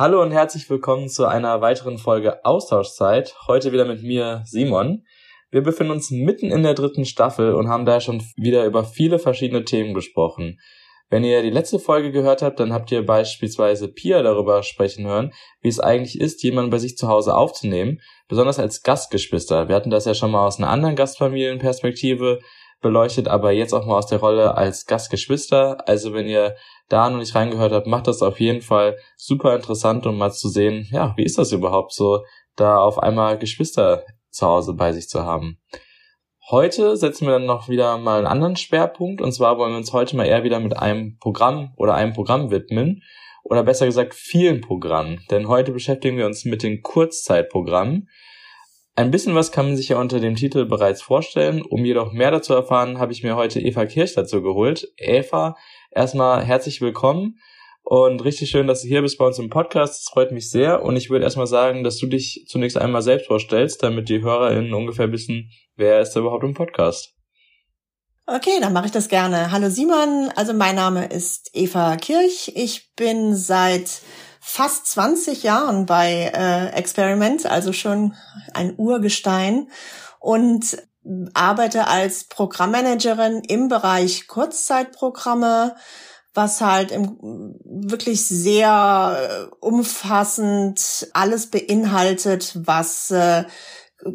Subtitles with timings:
[0.00, 3.34] Hallo und herzlich willkommen zu einer weiteren Folge Austauschzeit.
[3.46, 5.04] Heute wieder mit mir, Simon.
[5.50, 9.18] Wir befinden uns mitten in der dritten Staffel und haben da schon wieder über viele
[9.18, 10.58] verschiedene Themen gesprochen.
[11.10, 15.34] Wenn ihr die letzte Folge gehört habt, dann habt ihr beispielsweise Pia darüber sprechen hören,
[15.60, 19.68] wie es eigentlich ist, jemanden bei sich zu Hause aufzunehmen, besonders als Gastgeschwister.
[19.68, 22.38] Wir hatten das ja schon mal aus einer anderen Gastfamilienperspektive
[22.80, 25.88] beleuchtet, aber jetzt auch mal aus der Rolle als Gastgeschwister.
[25.88, 26.56] Also wenn ihr
[26.88, 30.48] da noch nicht reingehört habt, macht das auf jeden Fall super interessant, um mal zu
[30.48, 32.24] sehen, ja, wie ist das überhaupt so,
[32.56, 35.58] da auf einmal Geschwister zu Hause bei sich zu haben.
[36.50, 39.92] Heute setzen wir dann noch wieder mal einen anderen Schwerpunkt und zwar wollen wir uns
[39.92, 43.02] heute mal eher wieder mit einem Programm oder einem Programm widmen
[43.44, 48.08] oder besser gesagt vielen Programmen, denn heute beschäftigen wir uns mit den Kurzzeitprogrammen.
[48.96, 51.62] Ein bisschen was kann man sich ja unter dem Titel bereits vorstellen.
[51.62, 54.92] Um jedoch mehr dazu erfahren, habe ich mir heute Eva Kirch dazu geholt.
[54.96, 55.56] Eva
[55.92, 57.40] Erstmal herzlich willkommen
[57.82, 59.94] und richtig schön, dass du hier bist bei uns im Podcast.
[59.94, 60.84] Das freut mich sehr.
[60.84, 64.72] Und ich würde erstmal sagen, dass du dich zunächst einmal selbst vorstellst, damit die HörerInnen
[64.72, 67.12] ungefähr wissen, wer ist da überhaupt im Podcast.
[68.26, 69.50] Okay, dann mache ich das gerne.
[69.50, 72.52] Hallo Simon, also mein Name ist Eva Kirch.
[72.54, 74.02] Ich bin seit
[74.40, 78.14] fast 20 Jahren bei äh, Experiment, also schon
[78.54, 79.68] ein Urgestein.
[80.18, 80.76] Und
[81.34, 85.74] arbeite als Programmmanagerin im Bereich Kurzzeitprogramme,
[86.34, 87.18] was halt im,
[87.64, 93.44] wirklich sehr äh, umfassend alles beinhaltet, was äh,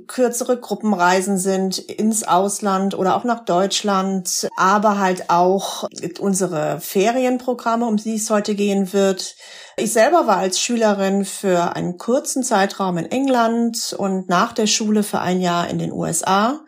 [0.08, 5.88] kürzere Gruppenreisen sind ins Ausland oder auch nach Deutschland, aber halt auch
[6.20, 9.36] unsere Ferienprogramme, um die es heute gehen wird.
[9.78, 15.04] Ich selber war als Schülerin für einen kurzen Zeitraum in England und nach der Schule
[15.04, 16.62] für ein Jahr in den USA.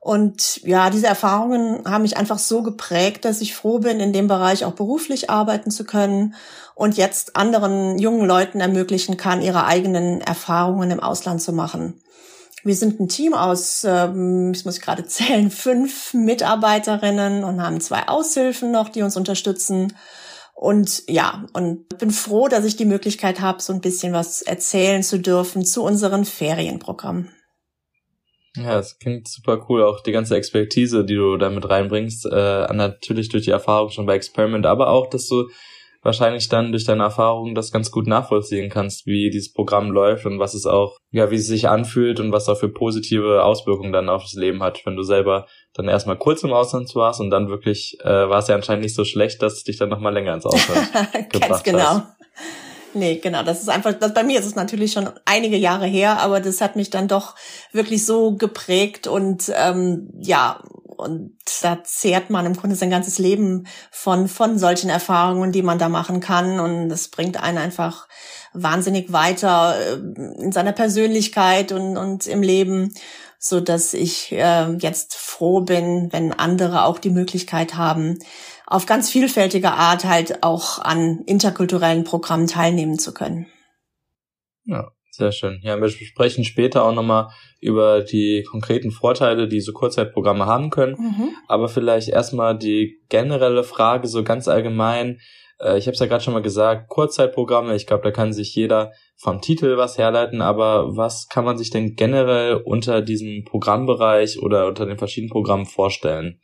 [0.00, 4.28] Und ja, diese Erfahrungen haben mich einfach so geprägt, dass ich froh bin, in dem
[4.28, 6.34] Bereich auch beruflich arbeiten zu können
[6.74, 12.00] und jetzt anderen jungen Leuten ermöglichen kann, ihre eigenen Erfahrungen im Ausland zu machen.
[12.68, 18.06] Wir sind ein Team aus, ähm, ich muss gerade zählen, fünf Mitarbeiterinnen und haben zwei
[18.08, 19.96] Aushilfen noch, die uns unterstützen.
[20.54, 25.02] Und ja, und bin froh, dass ich die Möglichkeit habe, so ein bisschen was erzählen
[25.02, 27.30] zu dürfen zu unseren Ferienprogrammen.
[28.54, 33.30] Ja, es klingt super cool, auch die ganze Expertise, die du damit reinbringst, äh, natürlich
[33.30, 35.48] durch die Erfahrung schon bei Experiment, aber auch, dass du
[36.02, 40.38] wahrscheinlich dann durch deine Erfahrungen das ganz gut nachvollziehen kannst, wie dieses Programm läuft und
[40.38, 44.08] was es auch, ja, wie es sich anfühlt und was auch für positive Auswirkungen dann
[44.08, 47.48] auf das Leben hat, wenn du selber dann erstmal kurz im Ausland warst und dann
[47.48, 50.34] wirklich äh, war es ja anscheinend nicht so schlecht, dass es dich dann nochmal länger
[50.34, 50.92] ins Ausland
[51.30, 51.78] gebracht Ganz genau.
[51.78, 52.18] Hast.
[52.94, 53.42] Nee, genau.
[53.42, 56.60] Das ist einfach, das, bei mir ist es natürlich schon einige Jahre her, aber das
[56.60, 57.34] hat mich dann doch
[57.72, 60.62] wirklich so geprägt und ähm, ja,
[60.98, 65.78] und da zehrt man im Grunde sein ganzes Leben von, von solchen Erfahrungen, die man
[65.78, 66.58] da machen kann.
[66.58, 68.08] Und das bringt einen einfach
[68.52, 69.94] wahnsinnig weiter äh,
[70.42, 72.92] in seiner Persönlichkeit und, und im Leben,
[73.38, 78.18] so dass ich äh, jetzt froh bin, wenn andere auch die Möglichkeit haben,
[78.66, 83.46] auf ganz vielfältige Art halt auch an interkulturellen Programmen teilnehmen zu können.
[84.64, 85.60] Ja, sehr schön.
[85.62, 87.28] Ja, wir sprechen später auch nochmal
[87.60, 90.96] über die konkreten Vorteile, die so Kurzzeitprogramme haben können.
[90.98, 91.30] Mhm.
[91.46, 95.18] Aber vielleicht erstmal die generelle Frage so ganz allgemein.
[95.60, 98.54] Äh, ich habe es ja gerade schon mal gesagt, Kurzzeitprogramme, ich glaube, da kann sich
[98.54, 104.40] jeder vom Titel was herleiten, aber was kann man sich denn generell unter diesem Programmbereich
[104.40, 106.40] oder unter den verschiedenen Programmen vorstellen?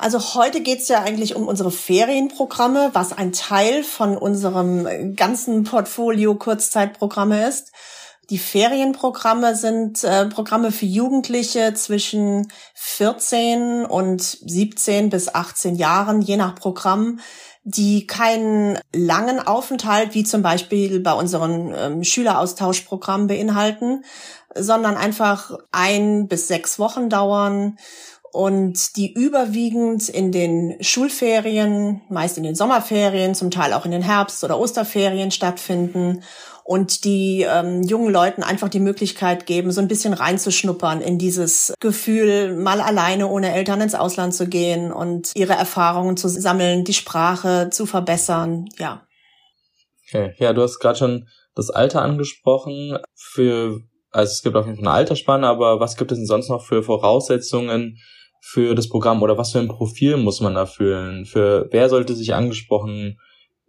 [0.00, 6.36] Also heute geht's ja eigentlich um unsere Ferienprogramme, was ein Teil von unserem ganzen Portfolio
[6.36, 7.72] Kurzzeitprogramme ist.
[8.30, 16.36] Die Ferienprogramme sind äh, Programme für Jugendliche zwischen 14 und 17 bis 18 Jahren, je
[16.36, 17.20] nach Programm,
[17.64, 24.04] die keinen langen Aufenthalt, wie zum Beispiel bei unseren ähm, Schüleraustauschprogrammen beinhalten,
[24.54, 27.78] sondern einfach ein bis sechs Wochen dauern
[28.30, 34.02] und die überwiegend in den Schulferien, meist in den Sommerferien, zum Teil auch in den
[34.02, 36.22] Herbst- oder Osterferien stattfinden
[36.68, 41.72] und die ähm, jungen Leuten einfach die Möglichkeit geben, so ein bisschen reinzuschnuppern in dieses
[41.80, 46.92] Gefühl, mal alleine ohne Eltern ins Ausland zu gehen und ihre Erfahrungen zu sammeln, die
[46.92, 49.06] Sprache zu verbessern, ja.
[50.06, 52.98] Okay, ja, du hast gerade schon das Alter angesprochen.
[53.14, 53.80] Für,
[54.10, 56.66] also es gibt auf jeden Fall eine Altersspanne, aber was gibt es denn sonst noch
[56.66, 57.96] für Voraussetzungen
[58.42, 61.24] für das Programm oder was für ein Profil muss man erfüllen?
[61.24, 63.18] Für wer sollte sich angesprochen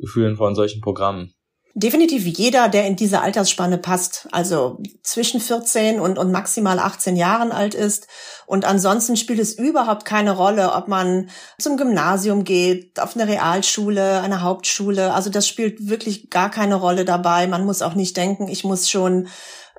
[0.04, 1.34] fühlen von solchen Programmen?
[1.76, 7.52] Definitiv jeder, der in diese Altersspanne passt, also zwischen 14 und, und maximal 18 Jahren
[7.52, 8.08] alt ist.
[8.48, 11.30] Und ansonsten spielt es überhaupt keine Rolle, ob man
[11.60, 15.14] zum Gymnasium geht, auf eine Realschule, eine Hauptschule.
[15.14, 17.46] Also das spielt wirklich gar keine Rolle dabei.
[17.46, 19.28] Man muss auch nicht denken, ich muss schon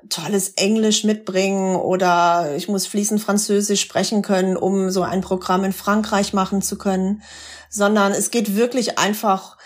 [0.09, 5.73] tolles Englisch mitbringen oder ich muss fließend Französisch sprechen können, um so ein Programm in
[5.73, 7.21] Frankreich machen zu können,
[7.69, 9.57] sondern es geht wirklich einfach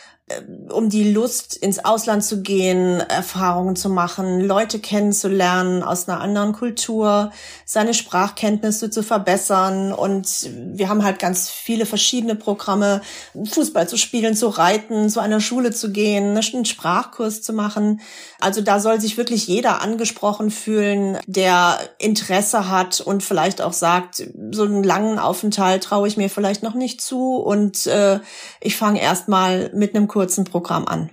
[0.72, 6.51] um die Lust, ins Ausland zu gehen, Erfahrungen zu machen, Leute kennenzulernen aus einer anderen
[6.51, 7.31] Kultur,
[7.63, 9.94] seine Sprachkenntnisse zu verbessern.
[9.94, 13.01] Und wir haben halt ganz viele verschiedene Programme,
[13.36, 18.01] Fußball zu spielen, zu reiten, zu einer Schule zu gehen, einen Sprachkurs zu machen.
[18.39, 24.24] Also da soll sich wirklich jeder angesprochen fühlen, der Interesse hat und vielleicht auch sagt,
[24.51, 28.19] so einen langen Aufenthalt traue ich mir vielleicht noch nicht zu und äh,
[28.60, 31.09] ich fange erst mal mit einem kurzen Programm an.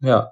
[0.00, 0.30] Ja,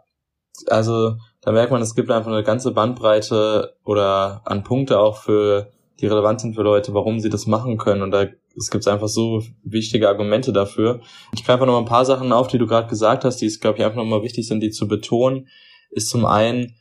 [0.69, 5.73] also da merkt man, es gibt einfach eine ganze Bandbreite oder an Punkte auch für
[5.99, 8.03] die relevant sind für Leute, warum sie das machen können.
[8.03, 8.27] Und da
[8.57, 11.01] es gibt einfach so wichtige Argumente dafür.
[11.35, 13.79] Ich greife noch ein paar Sachen auf, die du gerade gesagt hast, die es, glaube
[13.79, 15.49] ich, einfach nochmal wichtig sind, die zu betonen.
[15.91, 16.77] Ist zum einen,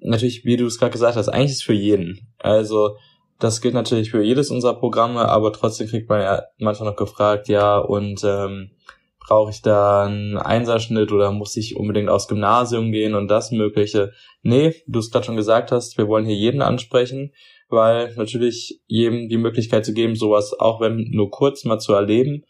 [0.00, 2.28] natürlich, wie du es gerade gesagt hast, eigentlich ist es für jeden.
[2.38, 2.96] Also
[3.40, 7.48] das gilt natürlich für jedes unserer Programme, aber trotzdem kriegt man ja manchmal noch gefragt,
[7.48, 8.70] ja, und ähm,
[9.28, 14.12] brauche ich da einen Einserschnitt oder muss ich unbedingt aufs Gymnasium gehen und das Mögliche.
[14.42, 17.34] Nee, du es gerade schon gesagt hast, wir wollen hier jeden ansprechen,
[17.68, 22.44] weil natürlich jedem die Möglichkeit zu geben, sowas auch wenn nur kurz mal zu erleben,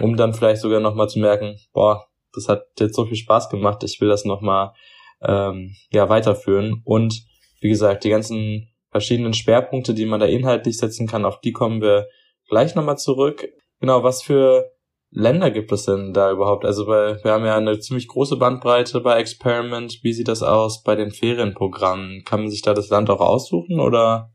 [0.00, 3.84] um dann vielleicht sogar nochmal zu merken, boah, das hat jetzt so viel Spaß gemacht,
[3.84, 4.72] ich will das nochmal
[5.20, 6.80] ähm, ja, weiterführen.
[6.86, 7.26] Und
[7.60, 11.82] wie gesagt, die ganzen verschiedenen Schwerpunkte, die man da inhaltlich setzen kann, auf die kommen
[11.82, 12.08] wir
[12.48, 13.50] gleich nochmal zurück.
[13.80, 14.71] Genau, was für
[15.14, 16.64] Länder gibt es denn da überhaupt?
[16.64, 19.98] Also weil wir haben ja eine ziemlich große Bandbreite bei Experiment.
[20.02, 22.24] Wie sieht das aus bei den Ferienprogrammen?
[22.24, 24.32] Kann man sich da das Land auch aussuchen oder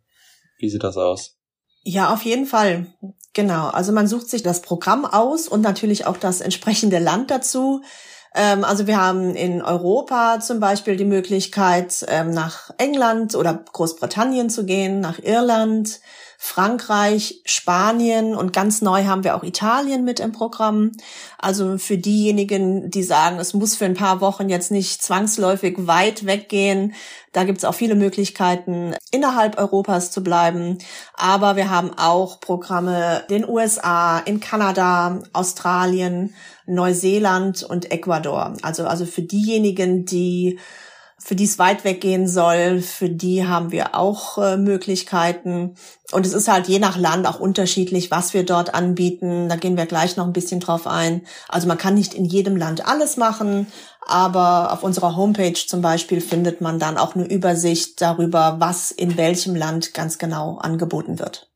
[0.60, 1.36] wie sieht das aus?
[1.84, 2.88] Ja, auf jeden Fall.
[3.34, 3.70] Genau.
[3.70, 7.82] Also man sucht sich das Programm aus und natürlich auch das entsprechende Land dazu.
[8.36, 14.50] Ähm, also wir haben in Europa zum Beispiel die Möglichkeit, ähm, nach England oder Großbritannien
[14.50, 16.02] zu gehen, nach Irland,
[16.40, 20.92] Frankreich, Spanien und ganz neu haben wir auch Italien mit im Programm.
[21.40, 26.28] Also für diejenigen, die sagen, es muss für ein paar Wochen jetzt nicht zwangsläufig weit
[26.28, 26.94] weggehen,
[27.34, 30.78] da gibt's auch viele Möglichkeiten, innerhalb Europas zu bleiben.
[31.16, 36.36] Aber wir haben auch Programme in den USA, in Kanada, Australien,
[36.68, 38.54] Neuseeland und Ecuador.
[38.62, 40.60] Also, also für diejenigen, die
[41.20, 45.76] für die es weit weggehen soll, für die haben wir auch äh, Möglichkeiten.
[46.12, 49.50] Und es ist halt je nach Land auch unterschiedlich, was wir dort anbieten.
[49.50, 51.24] Da gehen wir gleich noch ein bisschen drauf ein.
[51.50, 53.68] Also man kann nicht in jedem Land alles machen,
[54.06, 59.18] aber auf unserer Homepage zum Beispiel findet man dann auch eine Übersicht darüber, was in
[59.18, 61.50] welchem Land ganz genau angeboten wird.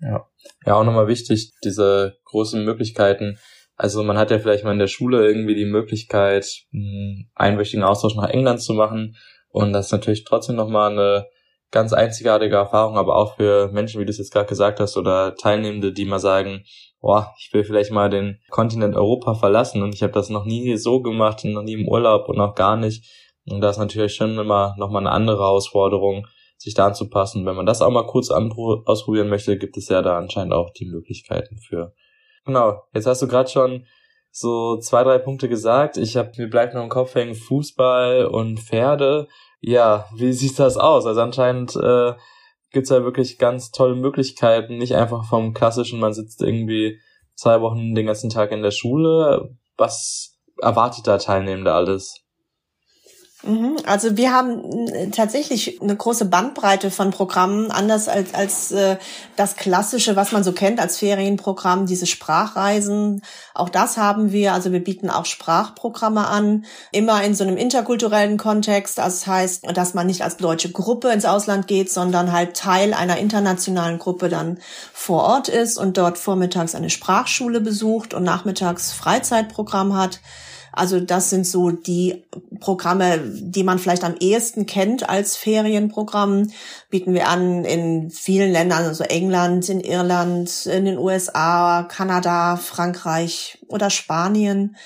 [0.00, 0.26] Ja,
[0.66, 3.38] ja auch nochmal wichtig, diese großen Möglichkeiten
[3.80, 8.14] also man hat ja vielleicht mal in der Schule irgendwie die Möglichkeit, einen einwöchigen Austausch
[8.14, 9.16] nach England zu machen.
[9.48, 11.26] Und das ist natürlich trotzdem nochmal eine
[11.70, 15.34] ganz einzigartige Erfahrung, aber auch für Menschen, wie du es jetzt gerade gesagt hast, oder
[15.34, 16.64] Teilnehmende, die mal sagen,
[17.00, 20.76] boah, ich will vielleicht mal den Kontinent Europa verlassen und ich habe das noch nie
[20.76, 23.10] so gemacht, noch nie im Urlaub und noch gar nicht.
[23.46, 26.26] Und das ist natürlich schon immer nochmal eine andere Herausforderung,
[26.58, 27.46] sich da anzupassen.
[27.46, 30.84] Wenn man das auch mal kurz ausprobieren möchte, gibt es ja da anscheinend auch die
[30.84, 31.94] Möglichkeiten für.
[32.44, 33.86] Genau, jetzt hast du gerade schon
[34.30, 35.96] so zwei, drei Punkte gesagt.
[35.96, 39.28] Ich habe mir bleibt noch im Kopf hängen Fußball und Pferde.
[39.60, 41.06] Ja, wie sieht das aus?
[41.06, 42.14] Also anscheinend äh,
[42.70, 46.98] gibt's ja wirklich ganz tolle Möglichkeiten, nicht einfach vom klassischen, man sitzt irgendwie
[47.34, 49.56] zwei Wochen den ganzen Tag in der Schule.
[49.76, 52.22] Was erwartet da Teilnehmende alles?
[53.42, 53.76] Mhm.
[53.86, 58.96] Also wir haben äh, tatsächlich eine große Bandbreite von Programmen, anders als, als äh,
[59.36, 63.22] das klassische, was man so kennt als Ferienprogramm, diese Sprachreisen.
[63.54, 64.52] Auch das haben wir.
[64.52, 69.00] Also wir bieten auch Sprachprogramme an, immer in so einem interkulturellen Kontext.
[69.00, 72.92] Also das heißt, dass man nicht als deutsche Gruppe ins Ausland geht, sondern halt Teil
[72.92, 74.58] einer internationalen Gruppe dann
[74.92, 80.20] vor Ort ist und dort vormittags eine Sprachschule besucht und nachmittags Freizeitprogramm hat.
[80.72, 82.24] Also das sind so die
[82.60, 86.50] Programme, die man vielleicht am ehesten kennt als Ferienprogramm.
[86.90, 93.58] Bieten wir an in vielen Ländern, also England, in Irland, in den USA, Kanada, Frankreich
[93.68, 94.76] oder Spanien.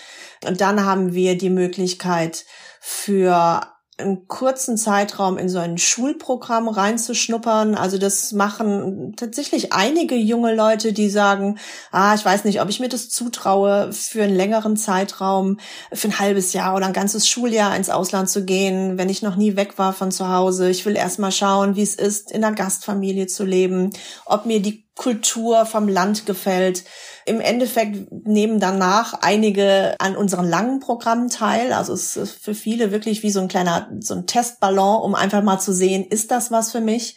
[0.46, 2.44] Und dann haben wir die Möglichkeit
[2.80, 7.74] für einen kurzen Zeitraum in so ein Schulprogramm reinzuschnuppern.
[7.76, 11.58] Also das machen tatsächlich einige junge Leute, die sagen,
[11.92, 15.58] ah, ich weiß nicht, ob ich mir das zutraue, für einen längeren Zeitraum,
[15.92, 19.36] für ein halbes Jahr oder ein ganzes Schuljahr ins Ausland zu gehen, wenn ich noch
[19.36, 20.70] nie weg war von zu Hause.
[20.70, 23.90] Ich will erst mal schauen, wie es ist, in einer Gastfamilie zu leben,
[24.26, 26.84] ob mir die Kultur vom Land gefällt.
[27.26, 31.72] Im Endeffekt nehmen danach einige an unseren langen Programmen teil.
[31.72, 35.42] Also es ist für viele wirklich wie so ein kleiner, so ein Testballon, um einfach
[35.42, 37.16] mal zu sehen, ist das was für mich?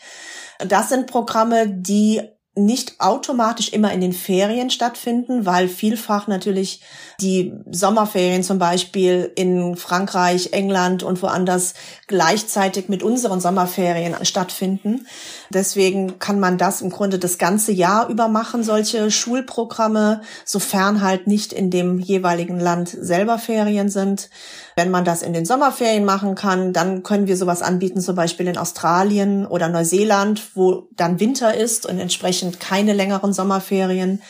[0.60, 2.22] Das sind Programme, die
[2.58, 6.82] nicht automatisch immer in den Ferien stattfinden, weil vielfach natürlich
[7.22, 11.74] die Sommerferien zum Beispiel in Frankreich, England und woanders
[12.08, 15.08] gleichzeitig mit unseren Sommerferien stattfinden.
[15.50, 21.28] Deswegen kann man das im Grunde das ganze Jahr über machen, solche Schulprogramme, sofern halt
[21.28, 24.30] nicht in dem jeweiligen Land selber Ferien sind.
[24.77, 28.46] Wenn man das in den Sommerferien machen kann, dann können wir sowas anbieten, zum Beispiel
[28.46, 34.22] in Australien oder Neuseeland, wo dann Winter ist und entsprechend keine längeren Sommerferien.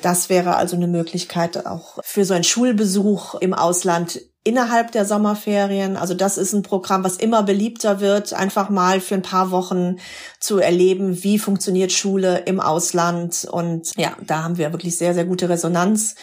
[0.00, 5.98] Das wäre also eine Möglichkeit auch für so einen Schulbesuch im Ausland innerhalb der Sommerferien.
[5.98, 9.96] Also das ist ein Programm, was immer beliebter wird, einfach mal für ein paar Wochen
[10.38, 13.46] zu erleben, wie funktioniert Schule im Ausland.
[13.50, 16.14] Und ja, da haben wir wirklich sehr, sehr gute Resonanz.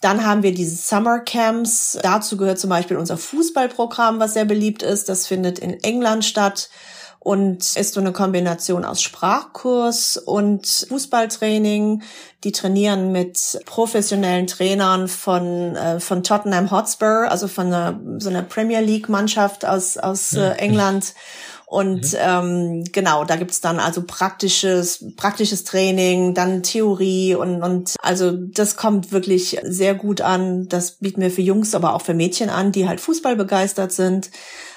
[0.00, 1.98] Dann haben wir diese Summer Camps.
[2.02, 5.08] Dazu gehört zum Beispiel unser Fußballprogramm, was sehr beliebt ist.
[5.08, 6.70] Das findet in England statt
[7.20, 12.02] und ist so eine Kombination aus Sprachkurs und Fußballtraining.
[12.44, 18.42] Die trainieren mit professionellen Trainern von, äh, von Tottenham Hotspur, also von einer, so einer
[18.42, 21.14] Premier League Mannschaft aus, aus äh, England.
[21.68, 22.18] Und mhm.
[22.18, 28.76] ähm, genau, da gibt's dann also praktisches, praktisches Training, dann Theorie und, und also das
[28.76, 30.66] kommt wirklich sehr gut an.
[30.68, 34.30] Das bieten wir für Jungs, aber auch für Mädchen an, die halt Fußball begeistert sind.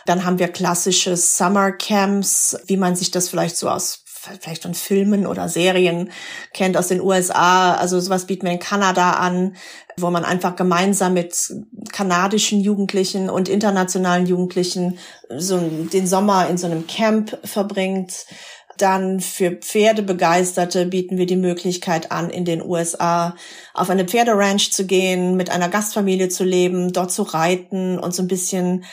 [0.05, 4.03] Dann haben wir klassische Summer Camps, wie man sich das vielleicht so aus
[4.39, 6.11] vielleicht von Filmen oder Serien
[6.53, 7.73] kennt aus den USA.
[7.75, 9.55] Also sowas bieten wir in Kanada an,
[9.97, 11.53] wo man einfach gemeinsam mit
[11.91, 14.99] kanadischen Jugendlichen und internationalen Jugendlichen
[15.35, 18.25] so den Sommer in so einem Camp verbringt.
[18.77, 23.35] Dann für Pferdebegeisterte bieten wir die Möglichkeit an, in den USA
[23.73, 28.23] auf eine Pferderanch zu gehen, mit einer Gastfamilie zu leben, dort zu reiten und so
[28.23, 28.85] ein bisschen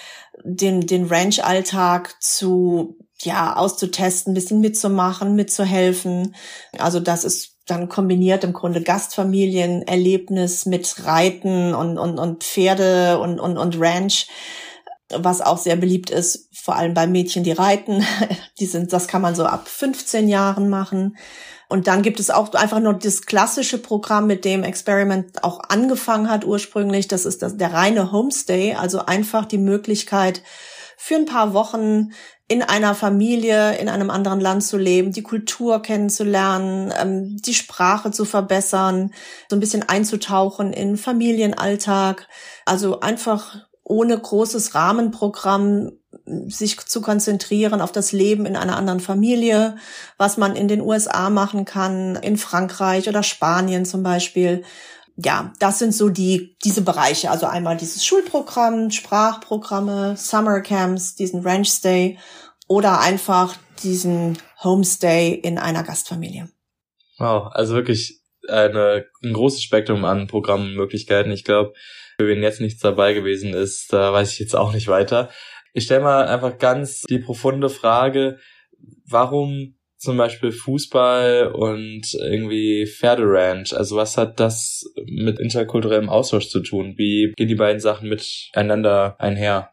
[0.44, 6.34] den, den Ranch-Alltag zu, ja, auszutesten, ein bisschen mitzumachen, mitzuhelfen.
[6.78, 13.40] Also das ist dann kombiniert im Grunde Gastfamilienerlebnis mit Reiten und, und, und Pferde und,
[13.40, 14.26] und, und Ranch,
[15.10, 18.04] was auch sehr beliebt ist, vor allem bei Mädchen, die reiten.
[18.58, 21.16] Die sind, das kann man so ab 15 Jahren machen.
[21.68, 26.30] Und dann gibt es auch einfach nur das klassische Programm, mit dem Experiment auch angefangen
[26.30, 27.08] hat ursprünglich.
[27.08, 30.42] Das ist das, der reine Homestay, also einfach die Möglichkeit,
[30.96, 32.10] für ein paar Wochen
[32.48, 38.10] in einer Familie in einem anderen Land zu leben, die Kultur kennenzulernen, ähm, die Sprache
[38.10, 39.12] zu verbessern,
[39.50, 42.26] so ein bisschen einzutauchen in Familienalltag.
[42.64, 45.92] Also einfach ohne großes Rahmenprogramm
[46.46, 49.76] sich zu konzentrieren auf das Leben in einer anderen Familie,
[50.16, 54.64] was man in den USA machen kann, in Frankreich oder Spanien zum Beispiel.
[55.20, 57.30] Ja, das sind so die, diese Bereiche.
[57.30, 62.18] Also einmal dieses Schulprogramm, Sprachprogramme, Summer Camps, diesen Ranch Stay
[62.68, 66.48] oder einfach diesen Homestay in einer Gastfamilie.
[67.18, 71.32] Wow, also wirklich eine, ein großes Spektrum an Programmmöglichkeiten.
[71.32, 71.72] Ich glaube,
[72.16, 75.30] für wen jetzt nichts dabei gewesen ist, da weiß ich jetzt auch nicht weiter.
[75.72, 78.38] Ich stelle mal einfach ganz die profunde Frage,
[79.04, 83.76] warum zum Beispiel Fußball und irgendwie Pferderanch?
[83.76, 86.94] Also was hat das mit interkulturellem Austausch zu tun?
[86.96, 89.72] Wie gehen die beiden Sachen miteinander einher?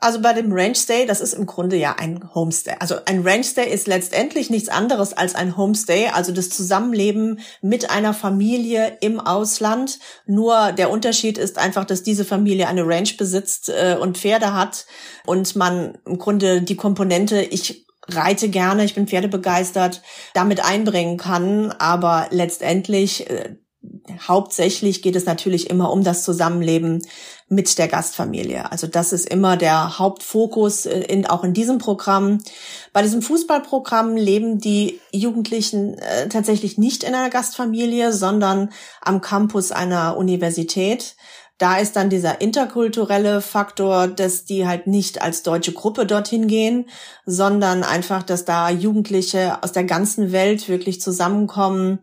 [0.00, 2.76] Also bei dem Range Stay, das ist im Grunde ja ein Homestay.
[2.78, 7.90] Also ein Range Stay ist letztendlich nichts anderes als ein Homestay, also das Zusammenleben mit
[7.90, 9.98] einer Familie im Ausland.
[10.24, 14.86] Nur der Unterschied ist einfach, dass diese Familie eine Ranch besitzt äh, und Pferde hat
[15.26, 20.02] und man im Grunde die Komponente, ich reite gerne, ich bin pferdebegeistert,
[20.34, 21.72] damit einbringen kann.
[21.72, 23.56] Aber letztendlich äh,
[24.26, 27.02] hauptsächlich geht es natürlich immer um das Zusammenleben
[27.48, 28.70] mit der Gastfamilie.
[28.70, 32.38] Also das ist immer der Hauptfokus äh, in, auch in diesem Programm.
[32.92, 39.72] Bei diesem Fußballprogramm leben die Jugendlichen äh, tatsächlich nicht in einer Gastfamilie, sondern am Campus
[39.72, 41.16] einer Universität.
[41.58, 46.88] Da ist dann dieser interkulturelle Faktor, dass die halt nicht als deutsche Gruppe dorthin gehen,
[47.26, 51.98] sondern einfach, dass da Jugendliche aus der ganzen Welt wirklich zusammenkommen,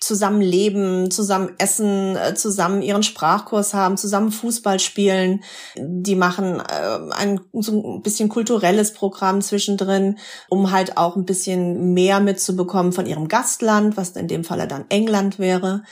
[0.00, 5.44] zusammen leben, zusammen essen, äh, zusammen ihren Sprachkurs haben, zusammen Fußball spielen.
[5.76, 11.92] Die machen äh, ein so ein bisschen kulturelles Programm zwischendrin, um halt auch ein bisschen
[11.92, 15.84] mehr mitzubekommen von ihrem Gastland, was in dem Falle dann England wäre.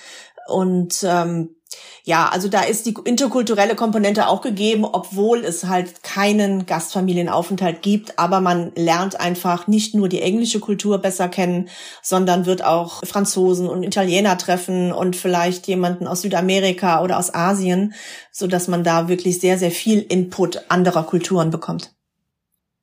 [0.46, 1.54] Und ähm,
[2.04, 8.18] ja, also da ist die interkulturelle Komponente auch gegeben, obwohl es halt keinen Gastfamilienaufenthalt gibt.
[8.18, 11.68] Aber man lernt einfach nicht nur die englische Kultur besser kennen,
[12.02, 17.92] sondern wird auch Franzosen und Italiener treffen und vielleicht jemanden aus Südamerika oder aus Asien,
[18.32, 21.92] so dass man da wirklich sehr, sehr viel Input anderer Kulturen bekommt.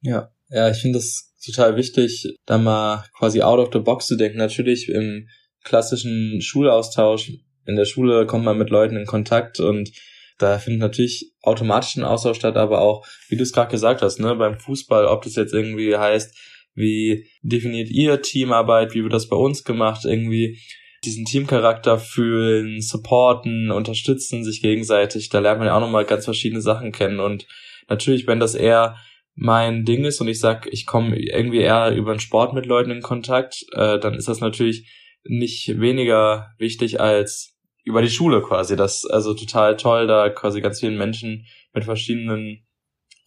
[0.01, 4.17] Ja, ja, ich finde das total wichtig, da mal quasi out of the box zu
[4.17, 4.37] denken.
[4.37, 5.27] Natürlich im
[5.63, 7.31] klassischen Schulaustausch
[7.65, 9.91] in der Schule kommt man mit Leuten in Kontakt und
[10.37, 14.19] da findet natürlich automatisch ein Austausch statt, aber auch, wie du es gerade gesagt hast,
[14.19, 16.37] ne, beim Fußball, ob das jetzt irgendwie heißt,
[16.75, 20.59] wie definiert ihr Teamarbeit, wie wird das bei uns gemacht, irgendwie
[21.05, 26.61] diesen Teamcharakter fühlen, supporten, unterstützen sich gegenseitig, da lernt man ja auch nochmal ganz verschiedene
[26.61, 27.47] Sachen kennen und
[27.87, 28.97] natürlich, wenn das eher
[29.35, 32.91] mein Ding ist und ich sag, ich komme irgendwie eher über den Sport mit Leuten
[32.91, 34.89] in Kontakt, äh, dann ist das natürlich
[35.25, 37.54] nicht weniger wichtig als
[37.85, 38.75] über die Schule quasi.
[38.75, 42.65] Das also total toll, da quasi ganz vielen Menschen mit verschiedenen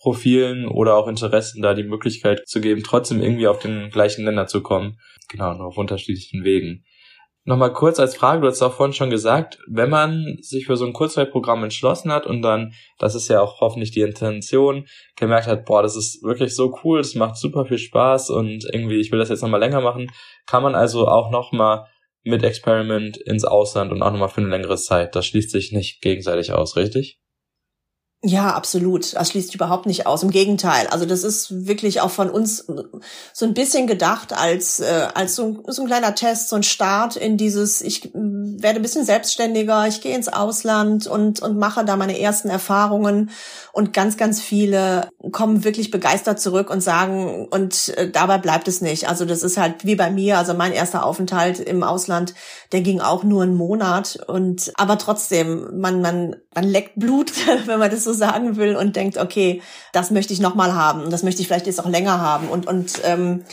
[0.01, 4.47] Profilen oder auch Interessen da die Möglichkeit zu geben, trotzdem irgendwie auf den gleichen Nenner
[4.47, 4.99] zu kommen.
[5.29, 6.85] Genau, nur auf unterschiedlichen Wegen.
[7.45, 10.85] Nochmal kurz als Frage, du hast auch vorhin schon gesagt, wenn man sich für so
[10.85, 14.87] ein Kurzzeitprogramm entschlossen hat und dann, das ist ja auch hoffentlich die Intention,
[15.17, 19.01] gemerkt hat, boah, das ist wirklich so cool, das macht super viel Spaß und irgendwie,
[19.01, 20.11] ich will das jetzt nochmal länger machen,
[20.47, 21.87] kann man also auch nochmal
[22.29, 25.15] mit Experiment ins Ausland und auch nochmal für eine längere Zeit.
[25.15, 27.19] Das schließt sich nicht gegenseitig aus, richtig?
[28.25, 29.15] Ja, absolut.
[29.15, 30.25] Das schließt überhaupt nicht aus.
[30.25, 30.89] Im Gegenteil.
[30.89, 32.67] Also das ist wirklich auch von uns
[33.33, 37.15] so ein bisschen gedacht als äh, als so, so ein kleiner Test, so ein Start
[37.15, 37.81] in dieses.
[37.81, 39.87] Ich werde ein bisschen selbstständiger.
[39.87, 43.31] Ich gehe ins Ausland und und mache da meine ersten Erfahrungen.
[43.73, 48.81] Und ganz ganz viele kommen wirklich begeistert zurück und sagen und äh, dabei bleibt es
[48.81, 49.09] nicht.
[49.09, 50.39] Also das ist halt wie bei mir.
[50.39, 52.35] Also mein erster Aufenthalt im Ausland,
[52.73, 57.31] der ging auch nur einen Monat und aber trotzdem man man man leckt Blut,
[57.67, 59.63] wenn man das so sagen will und denkt, okay,
[59.93, 62.67] das möchte ich nochmal haben und das möchte ich vielleicht jetzt auch länger haben und
[62.67, 63.45] und ähm,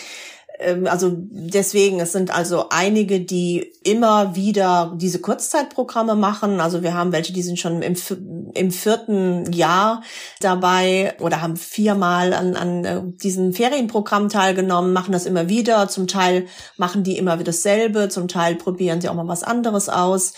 [0.60, 6.60] ähm, also deswegen, es sind also einige, die immer wieder diese Kurzzeitprogramme machen.
[6.60, 7.96] Also wir haben welche, die sind schon im,
[8.54, 10.02] im vierten Jahr
[10.40, 15.88] dabei oder haben viermal an, an äh, diesen Ferienprogramm teilgenommen, machen das immer wieder.
[15.88, 19.90] Zum Teil machen die immer wieder dasselbe, zum Teil probieren sie auch mal was anderes
[19.90, 20.34] aus.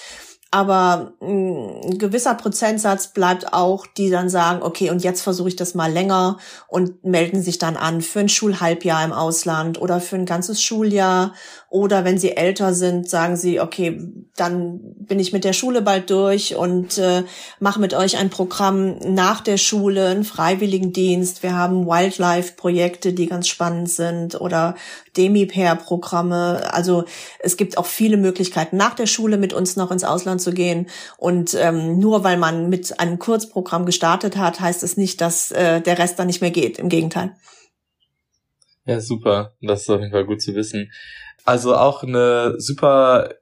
[0.50, 5.56] Aber mm, ein gewisser Prozentsatz bleibt auch, die dann sagen, okay, und jetzt versuche ich
[5.58, 10.16] das mal länger und melden sich dann an für ein Schulhalbjahr im Ausland oder für
[10.16, 11.34] ein ganzes Schuljahr.
[11.70, 14.02] Oder wenn sie älter sind, sagen sie, okay,
[14.38, 17.24] dann bin ich mit der Schule bald durch und äh,
[17.60, 21.44] mache mit euch ein Programm nach der Schule, einen Freiwilligendienst.
[21.44, 24.76] Wir haben Wildlife-Projekte, die ganz spannend sind oder
[25.18, 26.74] Demi-Pair-Programme.
[26.74, 27.06] Also
[27.40, 30.88] es gibt auch viele Möglichkeiten, nach der Schule mit uns noch ins Ausland zu gehen.
[31.18, 35.82] Und ähm, nur weil man mit einem Kurzprogramm gestartet hat, heißt es nicht, dass äh,
[35.82, 36.80] der Rest dann nicht mehr geht.
[36.80, 37.36] Im Gegenteil.
[38.86, 39.54] Ja, super.
[39.62, 40.92] Das ist auf jeden Fall gut zu wissen.
[41.44, 43.34] Also auch eine super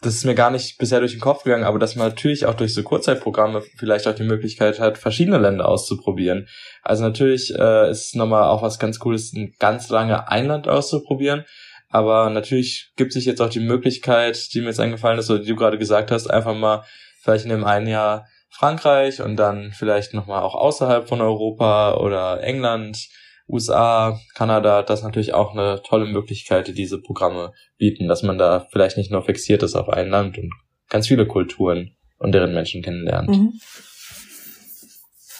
[0.00, 2.54] das ist mir gar nicht bisher durch den Kopf gegangen, aber dass man natürlich auch
[2.54, 6.46] durch so Kurzzeitprogramme vielleicht auch die Möglichkeit hat, verschiedene Länder auszuprobieren.
[6.82, 10.68] Also natürlich äh, ist es nochmal auch was ganz Cooles, ein ganz lange ein Land
[10.68, 11.44] auszuprobieren.
[11.90, 15.48] Aber natürlich gibt sich jetzt auch die Möglichkeit, die mir jetzt eingefallen ist, oder die
[15.48, 16.84] du gerade gesagt hast, einfach mal
[17.20, 22.42] vielleicht in dem einen Jahr Frankreich und dann vielleicht nochmal auch außerhalb von Europa oder
[22.42, 23.08] England
[23.48, 28.38] USA, Kanada, das ist natürlich auch eine tolle Möglichkeit, die diese Programme bieten, dass man
[28.38, 30.52] da vielleicht nicht nur fixiert ist auf ein Land und
[30.88, 33.30] ganz viele Kulturen und deren Menschen kennenlernt.
[33.30, 33.52] Mhm.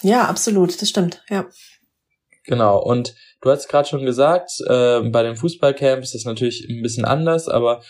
[0.03, 1.47] Ja, absolut, das stimmt, ja.
[2.44, 6.83] Genau, und du hast gerade schon gesagt, äh, bei den Fußballcamps ist das natürlich ein
[6.83, 7.83] bisschen anders, aber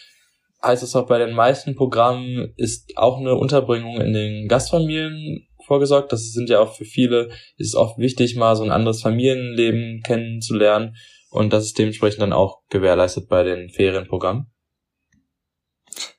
[0.63, 6.13] heißt es auch bei den meisten Programmen ist auch eine Unterbringung in den Gastfamilien vorgesorgt.
[6.13, 10.97] Das sind ja auch für viele, ist oft wichtig, mal so ein anderes Familienleben kennenzulernen.
[11.31, 14.47] Und das ist dementsprechend dann auch gewährleistet bei den Ferienprogrammen.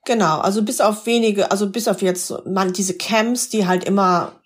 [0.05, 4.39] Genau, also bis auf wenige, also bis auf jetzt man diese Camps, die halt immer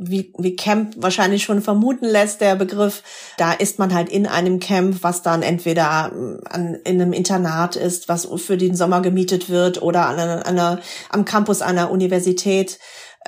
[0.00, 3.02] wie, wie Camp wahrscheinlich schon vermuten lässt, der Begriff,
[3.36, 8.08] da ist man halt in einem Camp, was dann entweder an, in einem Internat ist,
[8.08, 12.78] was für den Sommer gemietet wird oder an einer, einer, am Campus einer Universität.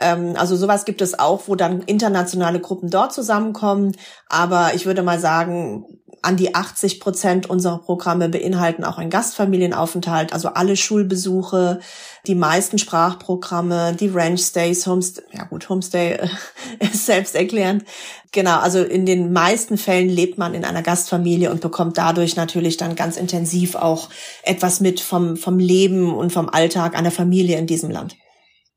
[0.00, 3.92] Ähm, also sowas gibt es auch, wo dann internationale Gruppen dort zusammenkommen.
[4.28, 5.84] Aber ich würde mal sagen,
[6.22, 11.80] an die 80 Prozent unserer Programme beinhalten auch einen Gastfamilienaufenthalt, also alle Schulbesuche,
[12.28, 16.20] die meisten Sprachprogramme, die Ranch Stays, Homestay, ja gut, Homestay
[16.78, 17.84] ist selbst erklärend.
[18.30, 22.76] Genau, also in den meisten Fällen lebt man in einer Gastfamilie und bekommt dadurch natürlich
[22.76, 24.08] dann ganz intensiv auch
[24.44, 28.16] etwas mit vom, vom Leben und vom Alltag einer Familie in diesem Land.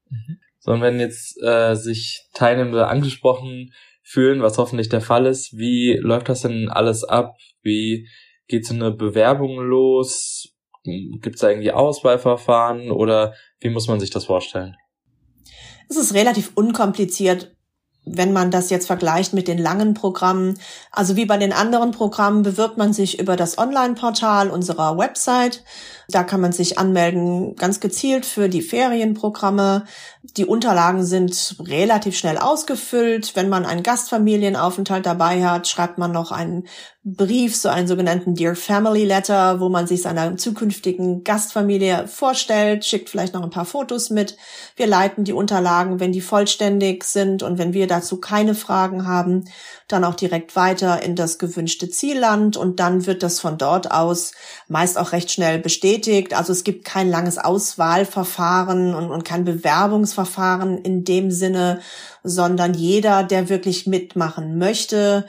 [0.09, 0.39] Mhm.
[0.65, 5.53] So, und wenn jetzt äh, sich Teilnehmende angesprochen fühlen, was hoffentlich der Fall ist.
[5.53, 7.35] Wie läuft das denn alles ab?
[7.61, 8.07] Wie
[8.47, 10.55] geht so eine Bewerbung los?
[10.83, 14.75] Gibt es da irgendwie Auswahlverfahren oder wie muss man sich das vorstellen?
[15.87, 17.54] Es ist relativ unkompliziert
[18.05, 20.59] wenn man das jetzt vergleicht mit den langen Programmen,
[20.91, 25.63] also wie bei den anderen Programmen bewirbt man sich über das Online-Portal unserer Website.
[26.07, 29.85] Da kann man sich anmelden, ganz gezielt für die Ferienprogramme.
[30.37, 33.35] Die Unterlagen sind relativ schnell ausgefüllt.
[33.35, 36.67] Wenn man einen Gastfamilienaufenthalt dabei hat, schreibt man noch einen
[37.07, 43.11] Brief, so einen sogenannten Dear Family Letter, wo man sich seiner zukünftigen Gastfamilie vorstellt, schickt
[43.11, 44.37] vielleicht noch ein paar Fotos mit.
[44.75, 49.45] Wir leiten die Unterlagen, wenn die vollständig sind und wenn wir dazu keine Fragen haben,
[49.87, 54.31] dann auch direkt weiter in das gewünschte Zielland und dann wird das von dort aus
[54.67, 56.33] meist auch recht schnell bestätigt.
[56.33, 61.81] Also es gibt kein langes Auswahlverfahren und, und kein Bewerbungsverfahren in dem Sinne,
[62.23, 65.27] sondern jeder, der wirklich mitmachen möchte,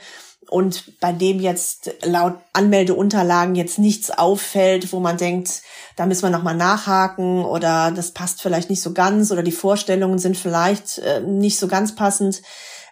[0.49, 5.61] und bei dem jetzt laut Anmeldeunterlagen jetzt nichts auffällt, wo man denkt,
[5.95, 10.19] da müssen wir nochmal nachhaken oder das passt vielleicht nicht so ganz oder die Vorstellungen
[10.19, 12.41] sind vielleicht äh, nicht so ganz passend.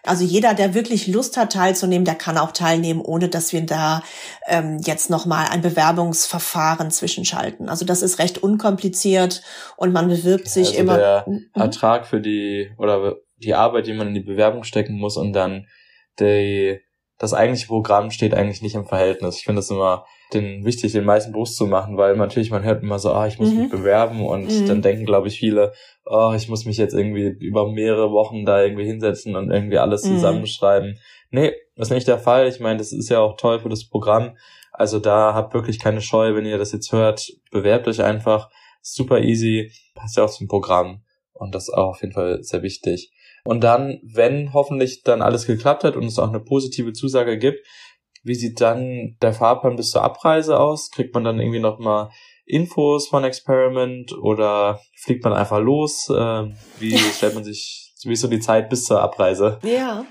[0.04, 4.02] Also jeder, der wirklich Lust hat teilzunehmen, der kann auch teilnehmen, ohne dass wir da
[4.46, 7.68] ähm, jetzt nochmal ein Bewerbungsverfahren zwischenschalten.
[7.68, 9.42] Also das ist recht unkompliziert
[9.76, 10.96] und man bewirbt sich also immer.
[10.96, 11.46] Der mhm.
[11.54, 15.66] Ertrag für die oder die Arbeit, die man in die Bewerbung stecken muss und dann
[16.20, 16.80] die
[17.18, 19.38] das eigentliche Programm steht eigentlich nicht im Verhältnis.
[19.38, 22.82] Ich finde es immer den, wichtig, den meisten bewusst zu machen, weil natürlich man hört
[22.82, 23.62] immer so, ah, ich muss mhm.
[23.62, 24.66] mich bewerben und mhm.
[24.66, 25.72] dann denken, glaube ich, viele,
[26.04, 30.04] oh, ich muss mich jetzt irgendwie über mehrere Wochen da irgendwie hinsetzen und irgendwie alles
[30.04, 30.16] mhm.
[30.16, 30.98] zusammenschreiben.
[31.30, 32.48] Nee, das ist nicht der Fall.
[32.48, 34.36] Ich meine, das ist ja auch toll für das Programm.
[34.72, 38.50] Also da habt wirklich keine Scheu, wenn ihr das jetzt hört, bewerbt euch einfach.
[38.82, 41.02] Super easy, passt ja auch zum Programm
[41.32, 43.10] und das ist auch auf jeden Fall sehr wichtig.
[43.46, 47.66] Und dann, wenn hoffentlich dann alles geklappt hat und es auch eine positive Zusage gibt,
[48.22, 50.90] wie sieht dann der Fahrplan bis zur Abreise aus?
[50.90, 52.10] Kriegt man dann irgendwie nochmal
[52.44, 56.08] Infos von Experiment oder fliegt man einfach los?
[56.14, 59.60] Ähm, wie stellt man sich, wie ist so die Zeit bis zur Abreise?
[59.62, 60.04] Ja.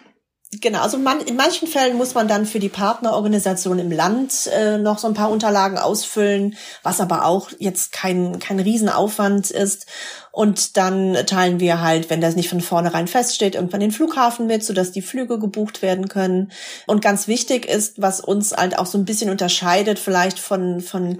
[0.61, 4.77] Genau, also man, in manchen Fällen muss man dann für die Partnerorganisation im Land äh,
[4.77, 9.87] noch so ein paar Unterlagen ausfüllen, was aber auch jetzt kein, kein Riesenaufwand ist.
[10.31, 14.63] Und dann teilen wir halt, wenn das nicht von vornherein feststeht, irgendwann den Flughafen mit,
[14.63, 16.51] sodass die Flüge gebucht werden können.
[16.85, 21.19] Und ganz wichtig ist, was uns halt auch so ein bisschen unterscheidet, vielleicht von, von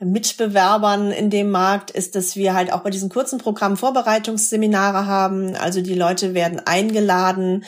[0.00, 5.54] Mitbewerbern in dem Markt ist, dass wir halt auch bei diesen kurzen Programmen Vorbereitungsseminare haben.
[5.56, 7.64] Also die Leute werden eingeladen,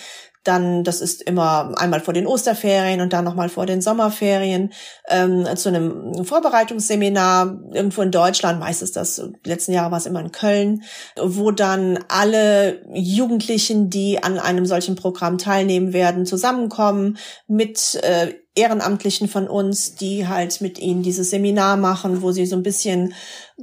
[0.49, 4.73] dann, das ist immer einmal vor den Osterferien und dann nochmal vor den Sommerferien,
[5.09, 10.33] ähm, zu einem Vorbereitungsseminar irgendwo in Deutschland, meistens das, letzten Jahre war es immer in
[10.33, 10.83] Köln,
[11.21, 19.29] wo dann alle Jugendlichen, die an einem solchen Programm teilnehmen werden, zusammenkommen mit äh, Ehrenamtlichen
[19.29, 23.14] von uns, die halt mit ihnen dieses Seminar machen, wo sie so ein bisschen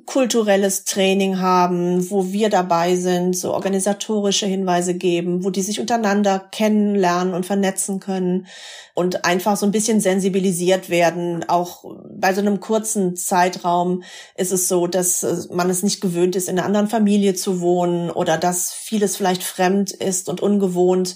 [0.05, 6.39] kulturelles Training haben, wo wir dabei sind, so organisatorische Hinweise geben, wo die sich untereinander
[6.51, 8.47] kennenlernen und vernetzen können
[8.95, 11.43] und einfach so ein bisschen sensibilisiert werden.
[11.47, 14.03] Auch bei so einem kurzen Zeitraum
[14.35, 17.61] ist es so, dass äh, man es nicht gewöhnt ist, in einer anderen Familie zu
[17.61, 21.15] wohnen oder dass vieles vielleicht fremd ist und ungewohnt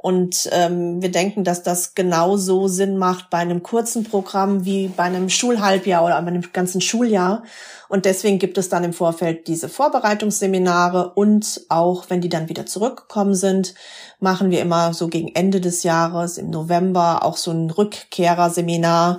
[0.00, 5.02] und ähm, wir denken, dass das genauso Sinn macht bei einem kurzen Programm wie bei
[5.02, 7.42] einem Schulhalbjahr oder bei einem ganzen Schuljahr.
[7.88, 12.64] Und deswegen gibt es dann im Vorfeld diese Vorbereitungsseminare und auch, wenn die dann wieder
[12.64, 13.74] zurückgekommen sind,
[14.20, 19.18] machen wir immer so gegen Ende des Jahres im November auch so ein Rückkehrerseminar,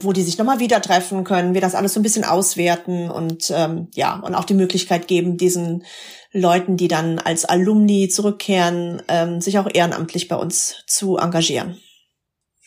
[0.00, 3.50] wo die sich nochmal wieder treffen können, wir das alles so ein bisschen auswerten und
[3.54, 5.84] ähm, ja, und auch die Möglichkeit geben, diesen
[6.32, 11.80] Leuten, die dann als Alumni zurückkehren, ähm, sich auch ehrenamtlich bei uns zu engagieren.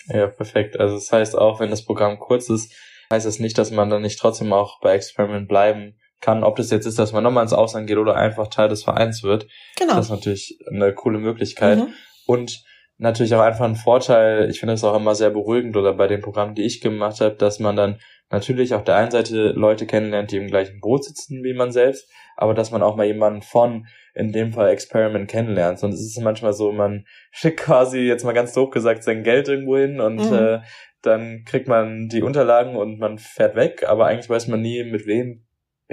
[0.07, 0.79] Ja, perfekt.
[0.79, 2.73] Also das heißt auch, wenn das Programm kurz ist,
[3.09, 6.43] heißt das nicht, dass man dann nicht trotzdem auch bei Experiment bleiben kann.
[6.43, 9.23] Ob das jetzt ist, dass man nochmal ins Ausland geht oder einfach Teil des Vereins
[9.23, 9.47] wird.
[9.77, 9.95] Genau.
[9.95, 11.79] Das ist natürlich eine coole Möglichkeit.
[11.79, 11.93] Mhm.
[12.25, 12.63] Und
[12.97, 16.21] natürlich auch einfach ein Vorteil, ich finde es auch immer sehr beruhigend oder bei den
[16.21, 17.99] Programmen, die ich gemacht habe, dass man dann
[18.29, 22.09] natürlich auf der einen Seite Leute kennenlernt, die im gleichen Boot sitzen wie man selbst,
[22.35, 25.83] aber dass man auch mal jemanden von, in dem Fall Experiment kennenlernt.
[25.83, 29.47] Und es ist manchmal so, man schickt quasi, jetzt mal ganz doof gesagt, sein Geld
[29.47, 30.33] irgendwo hin und mhm.
[30.33, 30.59] äh,
[31.01, 35.05] dann kriegt man die Unterlagen und man fährt weg, aber eigentlich weiß man nie, mit
[35.05, 35.43] wem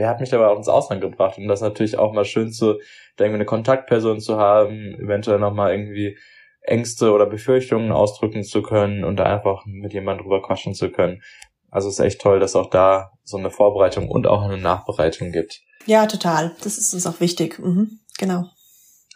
[0.01, 1.37] wer hat mich dabei auch ins Ausland gebracht?
[1.37, 2.79] Und das ist natürlich auch mal schön zu,
[3.17, 6.17] da irgendwie eine Kontaktperson zu haben, eventuell nochmal irgendwie
[6.63, 11.23] Ängste oder Befürchtungen ausdrücken zu können und da einfach mit jemandem drüber quatschen zu können.
[11.71, 15.33] Also es ist echt toll, dass auch da so eine Vorbereitung und auch eine Nachbereitung
[15.33, 15.61] gibt.
[15.87, 16.55] Ja, total.
[16.63, 17.59] Das ist uns auch wichtig.
[17.59, 18.01] Mhm.
[18.19, 18.45] Genau.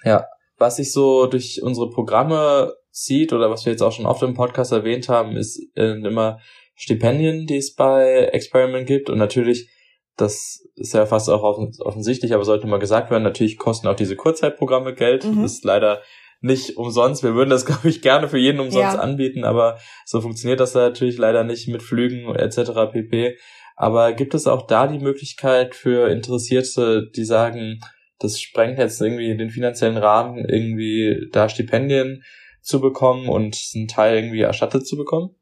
[0.05, 0.27] Ja,
[0.59, 4.35] was sich so durch unsere Programme sieht oder was wir jetzt auch schon oft im
[4.35, 6.39] Podcast erwähnt haben, ist äh, immer
[6.77, 9.69] Stipendien, die es bei Experiment gibt und natürlich
[10.17, 14.17] das ist ja fast auch offensichtlich, aber sollte mal gesagt werden, natürlich kosten auch diese
[14.17, 15.25] Kurzzeitprogramme Geld.
[15.25, 15.43] Mhm.
[15.43, 16.03] Das ist leider
[16.45, 17.23] nicht umsonst.
[17.23, 19.01] Wir würden das, glaube ich, gerne für jeden umsonst ja.
[19.01, 22.93] anbieten, aber so funktioniert das natürlich leider nicht mit Flügen etc.
[22.93, 23.37] pp.
[23.77, 27.81] Aber gibt es auch da die Möglichkeit für Interessierte, die sagen,
[28.21, 32.23] das sprengt jetzt irgendwie den finanziellen Rahmen, irgendwie da Stipendien
[32.63, 35.35] zu bekommen und einen Teil irgendwie erstattet zu bekommen?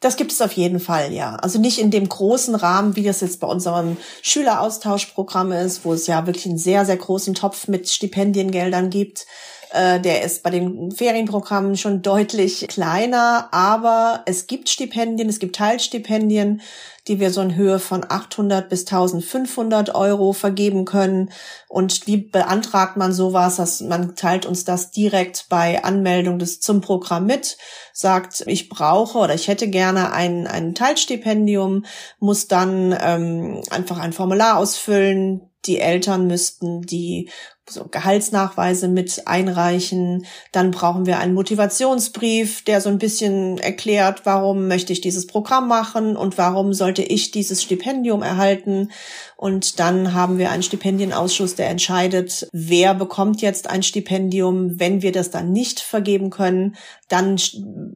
[0.00, 1.36] Das gibt es auf jeden Fall, ja.
[1.36, 6.06] Also nicht in dem großen Rahmen, wie das jetzt bei unserem Schüleraustauschprogramm ist, wo es
[6.06, 9.26] ja wirklich einen sehr, sehr großen Topf mit Stipendiengeldern gibt.
[9.70, 15.56] Äh, der ist bei den Ferienprogrammen schon deutlich kleiner, aber es gibt Stipendien, es gibt
[15.56, 16.62] Teilstipendien,
[17.06, 21.30] die wir so in Höhe von 800 bis 1500 Euro vergeben können.
[21.68, 23.56] Und wie beantragt man sowas?
[23.56, 27.56] Das, man teilt uns das direkt bei Anmeldung des, zum Programm mit,
[27.92, 31.84] sagt, ich brauche oder ich hätte gerne ein, ein Teilstipendium,
[32.20, 37.30] muss dann ähm, einfach ein Formular ausfüllen, die Eltern müssten die
[37.70, 40.26] so Gehaltsnachweise mit einreichen.
[40.52, 45.68] Dann brauchen wir einen Motivationsbrief, der so ein bisschen erklärt, warum möchte ich dieses Programm
[45.68, 48.90] machen und warum sollte ich dieses Stipendium erhalten.
[49.36, 54.80] Und dann haben wir einen Stipendienausschuss, der entscheidet, wer bekommt jetzt ein Stipendium.
[54.80, 56.76] Wenn wir das dann nicht vergeben können,
[57.08, 57.38] dann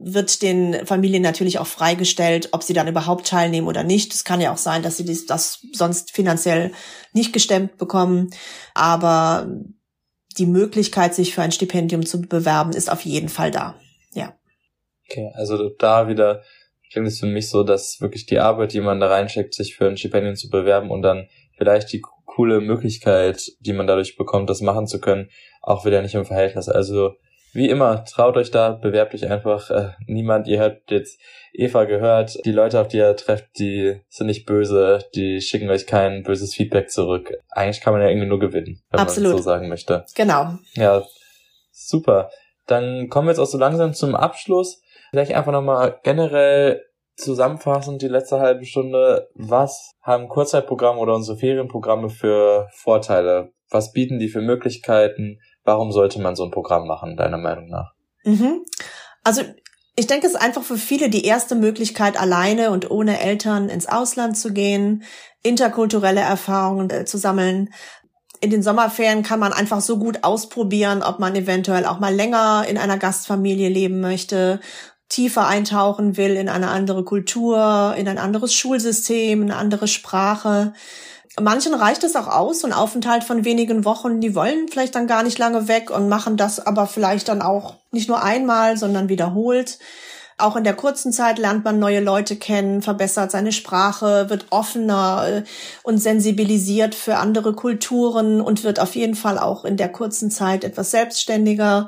[0.01, 4.13] wird den Familien natürlich auch freigestellt, ob sie dann überhaupt teilnehmen oder nicht.
[4.13, 6.71] Es kann ja auch sein, dass sie das sonst finanziell
[7.13, 8.31] nicht gestemmt bekommen.
[8.73, 9.47] Aber
[10.37, 13.75] die Möglichkeit, sich für ein Stipendium zu bewerben, ist auf jeden Fall da.
[14.13, 14.35] Ja.
[15.07, 16.41] Okay, also da wieder
[16.91, 19.87] klingt es für mich so, dass wirklich die Arbeit, die man da reinsteckt, sich für
[19.87, 24.61] ein Stipendium zu bewerben und dann vielleicht die coole Möglichkeit, die man dadurch bekommt, das
[24.61, 25.29] machen zu können,
[25.61, 26.67] auch wieder nicht im Verhältnis.
[26.67, 27.13] Also
[27.53, 29.69] wie immer, traut euch da, bewerbt euch einfach.
[29.69, 31.19] Äh, niemand, ihr habt jetzt
[31.53, 35.85] Eva gehört, die Leute, auf die ihr trefft, die sind nicht böse, die schicken euch
[35.85, 37.31] kein böses Feedback zurück.
[37.51, 39.33] Eigentlich kann man ja irgendwie nur gewinnen, wenn Absolut.
[39.33, 40.03] man so sagen möchte.
[40.15, 40.55] Genau.
[40.73, 41.03] Ja,
[41.71, 42.31] super.
[42.65, 44.81] Dann kommen wir jetzt auch so langsam zum Abschluss.
[45.11, 46.81] Vielleicht einfach nochmal generell
[47.15, 49.29] zusammenfassend die letzte halbe Stunde.
[49.35, 53.51] Was haben Kurzzeitprogramme oder unsere Ferienprogramme für Vorteile?
[53.69, 55.39] Was bieten die für Möglichkeiten?
[55.63, 57.93] Warum sollte man so ein Programm machen, deiner Meinung nach?
[58.23, 58.65] Mhm.
[59.23, 59.43] Also
[59.95, 63.87] ich denke, es ist einfach für viele die erste Möglichkeit, alleine und ohne Eltern ins
[63.87, 65.03] Ausland zu gehen,
[65.43, 67.73] interkulturelle Erfahrungen äh, zu sammeln.
[68.41, 72.65] In den Sommerferien kann man einfach so gut ausprobieren, ob man eventuell auch mal länger
[72.67, 74.59] in einer Gastfamilie leben möchte,
[75.13, 80.73] tiefer eintauchen will in eine andere Kultur, in ein anderes Schulsystem, in eine andere Sprache.
[81.39, 85.23] Manchen reicht es auch aus, ein Aufenthalt von wenigen Wochen, die wollen vielleicht dann gar
[85.23, 89.77] nicht lange weg und machen das aber vielleicht dann auch nicht nur einmal, sondern wiederholt.
[90.39, 95.25] Auch in der kurzen Zeit lernt man neue Leute kennen, verbessert seine Sprache, wird offener
[95.27, 95.43] äh,
[95.83, 100.63] und sensibilisiert für andere Kulturen und wird auf jeden Fall auch in der kurzen Zeit
[100.63, 101.87] etwas selbstständiger.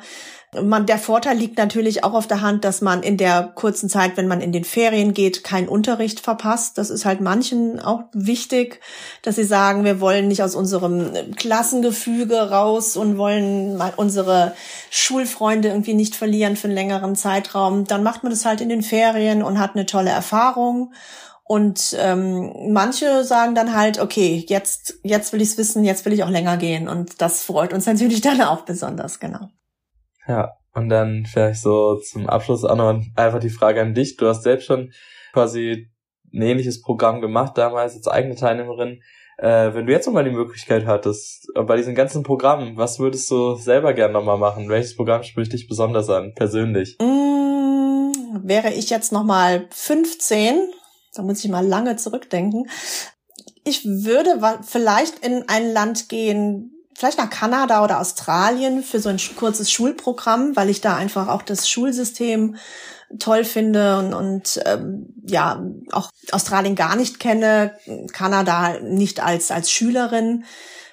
[0.63, 4.17] Man, der Vorteil liegt natürlich auch auf der Hand, dass man in der kurzen Zeit,
[4.17, 6.77] wenn man in den Ferien geht, keinen Unterricht verpasst.
[6.77, 8.81] Das ist halt manchen auch wichtig,
[9.21, 14.53] dass sie sagen, wir wollen nicht aus unserem Klassengefüge raus und wollen mal unsere
[14.89, 17.85] Schulfreunde irgendwie nicht verlieren für einen längeren Zeitraum.
[17.85, 20.91] Dann macht man das halt in den Ferien und hat eine tolle Erfahrung.
[21.47, 26.23] Und ähm, manche sagen dann halt, okay, jetzt, jetzt will ich's wissen, jetzt will ich
[26.23, 26.87] auch länger gehen.
[26.87, 29.49] Und das freut uns natürlich dann auch besonders, genau.
[30.27, 34.17] Ja, und dann vielleicht so zum Abschluss auch noch einfach die Frage an dich.
[34.17, 34.91] Du hast selbst schon
[35.33, 35.89] quasi
[36.33, 39.01] ein ähnliches Programm gemacht, damals als eigene Teilnehmerin.
[39.37, 43.55] Äh, wenn du jetzt nochmal die Möglichkeit hattest, bei diesen ganzen Programmen, was würdest du
[43.55, 44.69] selber gern nochmal machen?
[44.69, 46.97] Welches Programm spricht dich besonders an, persönlich?
[46.99, 50.57] Mmh, wäre ich jetzt nochmal 15,
[51.13, 52.69] da muss ich mal lange zurückdenken.
[53.65, 59.19] Ich würde vielleicht in ein Land gehen, vielleicht nach Kanada oder Australien für so ein
[59.35, 62.55] kurzes Schulprogramm, weil ich da einfach auch das Schulsystem
[63.19, 67.75] toll finde und, und ähm, ja auch Australien gar nicht kenne,
[68.11, 70.45] Kanada nicht als als Schülerin.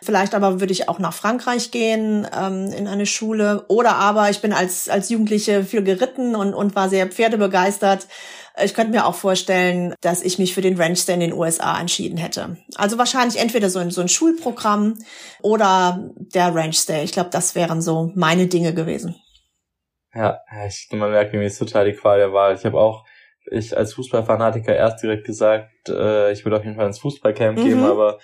[0.02, 4.40] Vielleicht aber würde ich auch nach Frankreich gehen ähm, in eine Schule oder aber ich
[4.40, 8.08] bin als als Jugendliche viel geritten und und war sehr pferdebegeistert.
[8.62, 11.80] Ich könnte mir auch vorstellen, dass ich mich für den Ranch Day in den USA
[11.80, 12.58] entschieden hätte.
[12.76, 14.98] Also wahrscheinlich entweder so ein, so ein Schulprogramm
[15.40, 17.04] oder der Ranch Day.
[17.04, 19.16] Ich glaube, das wären so meine Dinge gewesen.
[20.14, 22.54] Ja, ich, man merkt mir ist total die Qual der Wahl.
[22.54, 23.04] Ich habe auch,
[23.50, 27.64] ich als Fußballfanatiker erst direkt gesagt, äh, ich würde auf jeden Fall ins Fußballcamp mhm.
[27.64, 28.18] gehen, aber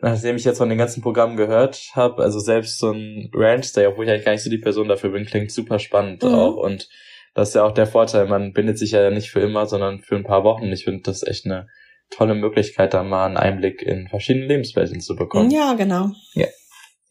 [0.00, 3.86] nachdem ich jetzt von den ganzen Programmen gehört habe, also selbst so ein Ranch Day,
[3.86, 6.34] obwohl ich eigentlich gar nicht so die Person dafür bin, klingt super spannend mhm.
[6.34, 6.88] auch und
[7.34, 10.14] das ist ja auch der Vorteil, man bindet sich ja nicht für immer, sondern für
[10.14, 10.72] ein paar Wochen.
[10.72, 11.66] Ich finde das echt eine
[12.10, 15.50] tolle Möglichkeit, da mal einen Einblick in verschiedene Lebenswelten zu bekommen.
[15.50, 16.10] Ja, genau.
[16.34, 16.46] Ja.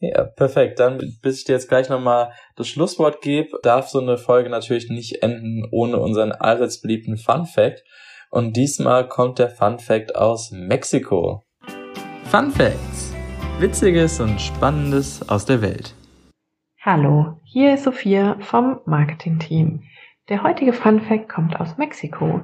[0.00, 0.80] Ja, perfekt.
[0.80, 4.90] Dann, bis ich dir jetzt gleich nochmal das Schlusswort gebe, darf so eine Folge natürlich
[4.90, 7.84] nicht enden ohne unseren allseits beliebten Fun Fact.
[8.30, 11.42] Und diesmal kommt der Fun Fact aus Mexiko.
[12.24, 13.14] Fun Facts.
[13.60, 15.94] Witziges und Spannendes aus der Welt.
[16.82, 19.84] Hallo, hier ist Sophia vom Marketing-Team.
[20.30, 22.40] Der heutige Fun Fact kommt aus Mexiko.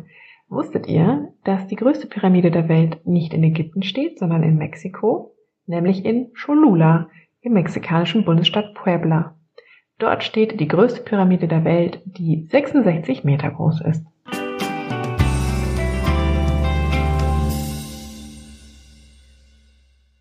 [0.50, 5.34] Wusstet ihr, dass die größte Pyramide der Welt nicht in Ägypten steht, sondern in Mexiko?
[5.64, 7.08] Nämlich in Cholula,
[7.40, 9.34] im mexikanischen Bundesstaat Puebla.
[9.98, 14.04] Dort steht die größte Pyramide der Welt, die 66 Meter groß ist.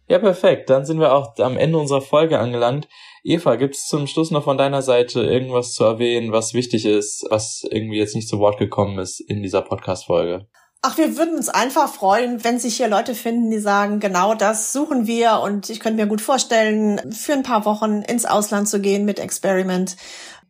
[0.09, 0.71] Ja, perfekt.
[0.71, 2.87] Dann sind wir auch am Ende unserer Folge angelangt.
[3.23, 7.27] Eva, gibt es zum Schluss noch von deiner Seite irgendwas zu erwähnen, was wichtig ist,
[7.29, 10.47] was irgendwie jetzt nicht zu Wort gekommen ist in dieser Podcast-Folge?
[10.81, 14.73] Ach, wir würden uns einfach freuen, wenn sich hier Leute finden, die sagen, genau das
[14.73, 18.79] suchen wir und ich könnte mir gut vorstellen, für ein paar Wochen ins Ausland zu
[18.79, 19.95] gehen mit Experiment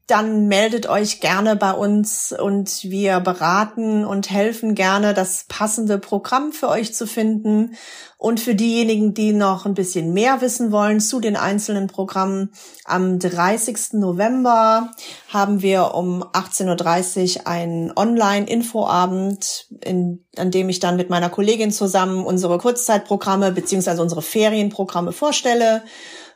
[0.10, 6.52] dann meldet euch gerne bei uns und wir beraten und helfen gerne, das passende Programm
[6.52, 7.76] für euch zu finden.
[8.18, 12.52] Und für diejenigen, die noch ein bisschen mehr wissen wollen zu den einzelnen Programmen,
[12.84, 13.94] am 30.
[13.94, 14.92] November
[15.30, 22.26] haben wir um 18.30 Uhr einen Online-Infoabend, an dem ich dann mit meiner Kollegin zusammen
[22.26, 25.84] unsere Kurzzeitprogramme beziehungsweise unsere Ferienprogramme vorstelle.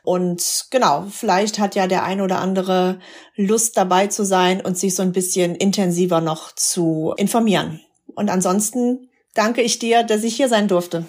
[0.04, 2.98] Und genau, vielleicht hat ja der ein oder andere
[3.36, 7.80] Lust dabei zu sein und sich so ein bisschen intensiver noch zu informieren.
[8.14, 11.06] Und ansonsten danke ich dir, dass ich hier sein durfte.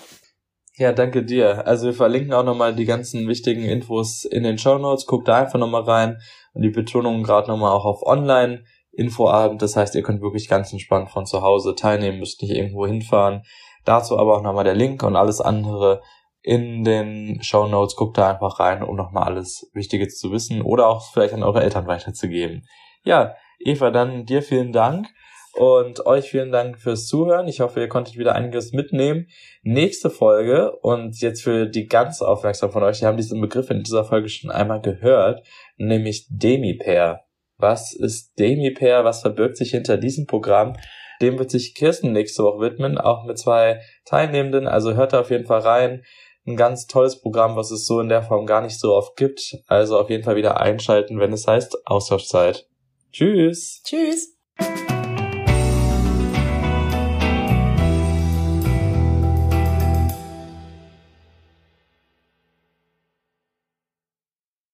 [0.78, 1.68] Ja, danke dir.
[1.68, 5.06] Also wir verlinken auch nochmal die ganzen wichtigen Infos in den Show Notes.
[5.06, 6.18] Guckt da einfach nochmal rein.
[6.54, 8.64] Und die Betonung gerade nochmal auch auf Online.
[8.94, 12.88] Infoabend, das heißt, ihr könnt wirklich ganz entspannt von zu Hause teilnehmen, müsst nicht irgendwo
[12.88, 13.44] hinfahren.
[13.84, 16.02] Dazu aber auch nochmal der Link und alles andere
[16.46, 17.96] in den Show Notes.
[17.96, 21.64] Guckt da einfach rein, um nochmal alles Wichtige zu wissen oder auch vielleicht an eure
[21.64, 22.68] Eltern weiterzugeben.
[23.04, 25.08] Ja, Eva, dann dir vielen Dank
[25.56, 27.48] und euch vielen Dank fürs Zuhören.
[27.48, 29.28] Ich hoffe, ihr konntet wieder einiges mitnehmen.
[29.64, 33.82] Nächste Folge und jetzt für die ganz aufmerksam von euch, die haben diesen Begriff in
[33.82, 37.22] dieser Folge schon einmal gehört, nämlich Demi-Pair.
[37.58, 39.04] Was ist Demi-Pair?
[39.04, 40.74] Was verbirgt sich hinter diesem Programm?
[41.22, 44.68] Dem wird sich Kirsten nächste Woche widmen, auch mit zwei Teilnehmenden.
[44.68, 46.04] Also hört da auf jeden Fall rein
[46.48, 49.58] ein ganz tolles Programm, was es so in der Form gar nicht so oft gibt.
[49.68, 52.68] Also auf jeden Fall wieder einschalten, wenn es heißt Austauschzeit.
[53.12, 53.82] Tschüss.
[53.84, 54.35] Tschüss.